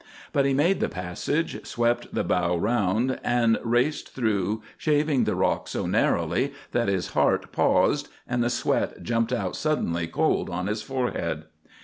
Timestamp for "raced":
3.63-4.15